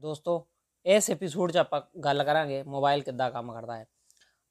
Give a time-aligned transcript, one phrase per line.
[0.00, 0.46] ਦੋਸਤੋ,
[0.86, 3.86] ਇਸ ਐਪੀਸੋਡ 'ਚ ਆਪਾਂ ਗੱਲ ਕਰਾਂਗੇ ਮੋਬਾਈਲ ਕਿੱਦਾਂ ਕੰਮ ਕਰਦਾ ਹੈ।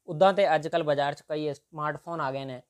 [0.08, 2.62] ਉਦਾਂ ਤੇ ਅੱਜ ਕੱਲ ਬਾਜ਼ਾਰ 'ਚ ਕਈ ਸਮਾਰਟਫੋਨ ਆ ਗਏ ਨੇ।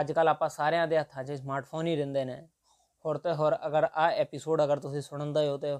[0.00, 2.48] ਅੱਜ ਕੱਲ ਆਪਾਂ ਸਾਰਿਆਂ ਦੇ ਹੱਥਾਂ 'ਚ ਸਮਾਰਟਫੋਨ ਹੀ ਰਹਿੰਦੇ ਨੇ।
[3.04, 5.78] ਹੋਰ ਤੇ ਹੋਰ ਅਗਰ ਆ ਐਪੀਸੋਡ ਅਗਰ ਤੁਸੀਂ ਸੁਣਦੇ ਹੋ ਤੇ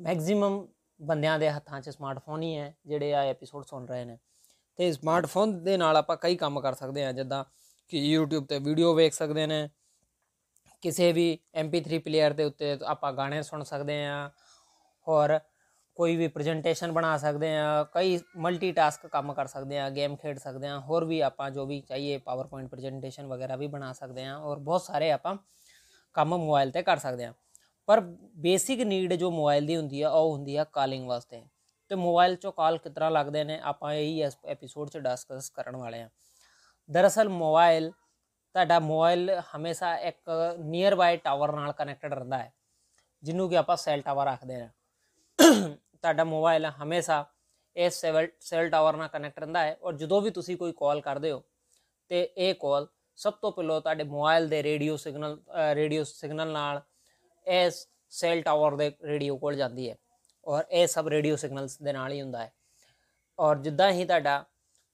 [0.00, 0.68] ਮੈਕਸਿਮਮ
[1.02, 4.18] ਬੰਦਿਆਂ ਦੇ ਹੱਥਾਂ 'ਚ ਸਮਾਰਟਫੋਨ ਹੀ ਹੈ, ਜਿਹੜੇ ਆ ਐਪੀਸੋਡ ਸੁਣ ਰਹੇ ਨੇ।
[4.76, 7.44] ਤੇ ਸਮਾਰਟਫੋਨ ਦੇ ਨਾਲ ਆਪਾਂ ਕਈ ਕੰਮ ਕਰ ਸਕਦੇ ਹਾਂ, ਜਿੱਦਾਂ
[7.88, 9.68] ਕਿ YouTube ਤੇ ਵੀਡੀਓ ਵੇਖ ਸਕਦੇ ਨੇ।
[10.82, 14.30] ਕਿਸੇ ਵੀ MP3 ਪਲੇਅਰ ਦੇ ਉੱਤੇ ਆਪਾਂ ਗਾਣੇ ਸੁਣ ਸਕਦੇ ਹਾਂ।
[15.08, 15.38] ਹੋਰ
[15.96, 20.68] ਕੋਈ ਵੀ ਪ੍ਰੈਜੈਂਟੇਸ਼ਨ ਬਣਾ ਸਕਦੇ ਆ ਕਈ ਮਲਟੀਟਾਸਕ ਕੰਮ ਕਰ ਸਕਦੇ ਆ ਗੇਮ ਖੇਡ ਸਕਦੇ
[20.68, 24.58] ਆ ਹੋਰ ਵੀ ਆਪਾਂ ਜੋ ਵੀ ਚਾਹੀਏ ਪਾਵਰਪੁਆਇੰਟ ਪ੍ਰੈਜੈਂਟੇਸ਼ਨ ਵਗੈਰਾ ਵੀ ਬਣਾ ਸਕਦੇ ਆ ਔਰ
[24.58, 25.36] ਬਹੁਤ ਸਾਰੇ ਆਪਾਂ
[26.14, 27.32] ਕੰਮ ਮੋਬਾਈਲ ਤੇ ਕਰ ਸਕਦੇ ਆ
[27.88, 28.00] ਪਰ
[28.36, 31.42] ਬੇਸਿਕ ਨੀਡ ਜੋ ਮੋਬਾਈਲ ਦੀ ਹੁੰਦੀ ਆ, ਉਹ ਹੁੰਦੀ ਆ ਕਾਲਿੰਗ ਵਾਸਤੇ।
[31.90, 36.02] ਤੇ ਮੋਬਾਈਲ ਚੋਂ ਕਾਲ ਕਿਤਰਾ ਲੱਗਦੇ ਨੇ, ਆਪਾਂ ਇਹੀ ਇਸ ਐਪੀਸੋਡ 'ਚ ਡਿਸਕਸ ਕਰਨ ਵਾਲੇ
[36.02, 36.08] ਆ
[36.88, 40.30] ਦਰਅਸਲ ਮੋਬਾਈਲ ਤੁਹਾਡਾ ਮੋਬਾਈਲ ਹਮੇਸ਼ਾ ਇੱਕ
[40.60, 42.52] ਨੀਅਰ ਬਾਈ ਟਾਵਰ ਨਾਲ ਕਨੈਕਟਡ ਰਹਿੰਦਾ ਹੈ,
[43.22, 44.68] ਜਿਹਨੂੰ ਕਿ ਆਪਾਂ ਸੈਲ ਟਾਵਰ ਆਖਦੇ ਆ
[45.52, 47.24] ਤੁਹਾਡਾ ਮੋਬਾਈਲ ਹਮੇਸ਼ਾ
[47.76, 51.32] ਇਸ ਸੈਲ ਸੈਲ ਟਾਵਰ ਨਾਲ ਕਨੈਕਟ ਰਹਿੰਦਾ ਹੈ ਔਰ ਜਦੋਂ ਵੀ ਤੁਸੀਂ ਕੋਈ ਕਾਲ ਕਰਦੇ
[51.32, 51.42] ਹੋ
[52.10, 55.38] ਤੇ ਇਹ ਕਾਲ ਸਭ ਤੋਂ ਪਹਿਲਾਂ ਤੁਹਾਡੇ ਮੋਬਾਈਲ ਦੇ ਰੇਡੀਓ ਸਿਗਨਲ
[55.74, 56.80] ਰੇਡੀਓ ਸਿਗਨਲ ਨਾਲ
[57.46, 59.96] ਇਸ ਸੈਲ ਟਾਵਰ ਦੇ ਰੇਡੀਓ ਕੋਲ ਜਾਂਦੀ ਹੈ
[60.46, 62.52] ਔਰ ਇਹ ਸਭ ਰੇਡੀਓ ਸਿਗਨਲਸ ਦੇ ਨਾਲ ਹੀ ਹੁੰਦਾ ਹੈ।
[63.38, 64.44] ਔਰ ਜਿੱਦਾਂ ਹੀ ਤੁਹਾਡਾ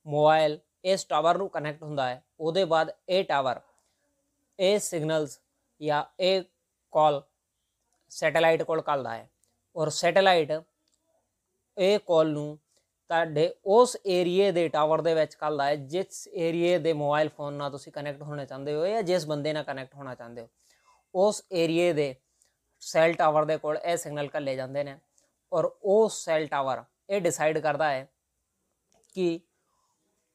[0.07, 3.61] ਮੋਬਾਈਲ ਇਸ ਟਾਵਰ ਨੂੰ ਕਨੈਕਟ ਹੁੰਦਾ ਹੈ, ਉਹਦੇ ਬਾਅਦ ਇਹ ਟਾਵਰ
[4.59, 5.39] ਇਹ ਸਿਗਨਲਸ
[5.81, 6.43] ਜਾਂ ਇਹ
[6.93, 7.23] ਕਾਲ
[8.13, 9.29] ਸੈਟੇਲਾਈਟ ਕੋਲ ਕੱਲਦਾ ਹੈ।
[9.77, 10.53] ਔਰ ਸੈਟੇਲਾਈਟ
[11.77, 12.59] ਇਹ ਕਾਲ ਨੂੰ
[13.11, 17.71] ਤੁਹਾਡੇ ਉਸ ਏਰੀਏ ਦੇ ਟਾਵਰ ਦੇ ਵਿੱਚ ਕੱਲਦਾ ਹੈ, ਜਿਸ ਏਰੀਏ ਦੇ ਮੋਬਾਈਲ ਫੋਨ ਨਾਲ
[17.71, 20.49] ਤੁਸੀਂ ਕਨੈਕਟ ਹੋਣਾ ਚਾਹੁੰਦੇ ਹੋ ਜਾਂ ਜਿਸ ਬੰਦੇ ਨਾਲ ਕਨੈਕਟ ਹੋਣਾ ਚਾਹੁੰਦੇ ਹੋ,
[21.15, 22.15] ਉਸ ਏਰੀਏ ਦੇ
[22.83, 24.97] ਸੈਲ ਟਾਵਰ ਦੇ ਕੋਲ ਇਹ ਸਿਗਨਲ ਕੱਲੇ ਜਾਂਦੇ ਨੇ
[25.53, 28.07] ਔਰ ਉਹ ਸੈਲ ਟਾਵਰ ਇਹ ਡਿਸਾਈਡ ਕਰਦਾ ਹੈ
[29.15, 29.41] ਕਿ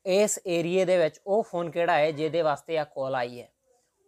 [0.06, 3.50] ਇਸ ਏਰੀਏ ਦੇ ਵਿੱਚ ਉਹ ਫੋਨ ਕਿਹੜਾ ਹੈ ਜਿਹਦੇ ਵਾਸਤੇ ਆ ਕਾਲ ਆਈ ਹੈ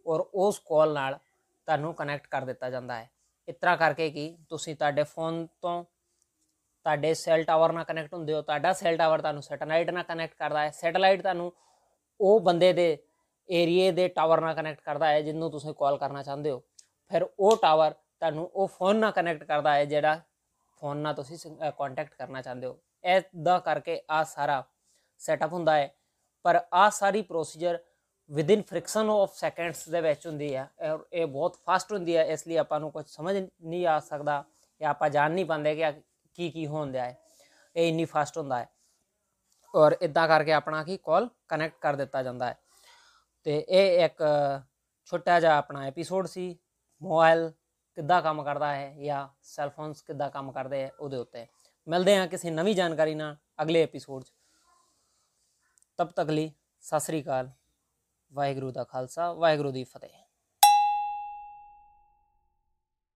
[0.05, 3.09] ਔਰ ਉਸ ਕਾਲ ਨਾਲ ਤੁਹਾਨੂੰ ਕਨੈਕਟ ਕਰ ਦਿੱਤਾ ਜਾਂਦਾ ਹੈ।
[3.51, 5.83] ਇਸ ਤਰ੍ਹਾਂ ਕਰਕੇ ਕਿ ਤੁਸੀਂ ਤੁਹਾਡੇ ਫੋਨ ਤੋਂ
[6.85, 10.61] ਤੁਹਾਡੇ ਸੈਲ ਟਾਵਰ ਨਾਲ ਕਨੈਕਟ ਹੁੰਦੇ ਹੋ, ਤੁਹਾਡਾ ਸੈਲ ਟਾਵਰ ਤੁਹਾਨੂੰ ਸੈਟੇਲਾਈਟ ਨਾਲ ਕਨੈਕਟ ਕਰਦਾ
[10.61, 11.51] ਹੈ। ਸੈਟੇਲਾਈਟ ਤੁਹਾਨੂੰ
[12.19, 12.97] ਉਹ ਬੰਦੇ ਦੇ
[13.49, 16.61] ਏਰੀਏ ਦੇ ਟਾਵਰ ਨਾਲ ਕਨੈਕਟ ਕਰਦਾ ਹੈ ਜਿਹਨੂੰ ਤੁਸੀਂ ਕਾਲ ਕਰਨਾ ਚਾਹੁੰਦੇ ਹੋ।
[17.11, 20.19] ਫਿਰ ਉਹ ਟਾਵਰ ਤੁਹਾਨੂੰ ਉਹ ਫੋਨ ਨਾਲ ਕਨੈਕਟ ਕਰਦਾ ਹੈ ਜਿਹੜਾ
[20.81, 21.37] ਫੋਨ ਨਾਲ ਤੁਸੀਂ
[21.77, 24.63] ਕੰਟੈਕਟ ਕਰਨਾ ਚਾਹੁੰਦੇ ਹੋ। ਐਦਾਂ ਕਰਕੇ ਆ ਸਾਰਾ
[25.21, 25.93] ਸੈਟਅਪ ਹੁੰਦਾ ਹੈ।
[26.45, 27.79] ਪਰ ਆ ਸਾਰੀ procedure
[28.31, 32.47] within fraction of seconds ਦੇ ਵਿੱਚ ਹੁੰਦੀ ਹੈ ਔਰ ਇਹ ਬਹੁਤ ਫਾਸਟ ਹੁੰਦੀ ਹੈ, ਇਸ
[32.47, 34.43] ਲਈ ਆਪਾਂ ਨੂੰ ਕੁਝ ਸਮਝ ਨਹੀਂ ਆ ਸਕਦਾ
[34.81, 35.91] ਜਾਂ ਆਪਾਂ ਜਾਣ ਨਹੀਂ ਪਾਉਂਦੇ ਕਿ
[36.35, 37.17] ਕੀ ਕੀ ਹੋਣਦਿਆ ਹੈ।
[37.75, 38.69] ਇਹ ਇੰਨੀ ਫਾਸਟ ਹੁੰਦਾ ਹੈ।
[39.75, 42.57] ਔਰ ਇਦਾਂ ਕਰਕੇ ਆਪਣਾ ਕੀ ਕਾਲ ਕਨੈਕਟ ਕਰ ਦਿੱਤਾ ਜਾਂਦਾ ਹੈ।
[43.43, 44.23] ਤੇ ਇਹ ਇੱਕ
[45.05, 46.59] ਛੋਟਾ ਜਿਹਾ ਆਪਣਾ ਐਪੀਸੋਡ ਸੀ
[47.01, 47.51] ਮੋਬਾਈਲ
[47.95, 51.47] ਕਿੱਦਾਂ ਕੰਮ ਕਰਦਾ ਹੈ ਜਾਂ ਸੈਲ ਫੋਨਸ ਕਿੱਦਾਂ ਕੰਮ ਕਰਦੇ ਹੈ ਉਹਦੇ ਉੱਤੇ।
[51.87, 54.33] ਮਿਲਦੇ ਹਾਂ ਕਿਸੇ ਨਵੀਂ ਜਾਣਕਾਰੀ ਨਾਲ ਅਗਲੇ ਐਪੀਸੋਡ 'ਚ।
[55.97, 57.49] ਤਬ ਤੱਕ ਲਈ ਸਤਿ ਸ੍ਰੀ ਅਕਾਲ।
[58.33, 60.30] ਵਾਹਿਗੁਰੂ ਦਾ ਖਾਲਸਾ ਵਾਹਿਗੁਰੂ ਦੀ ਫਤਿਹ।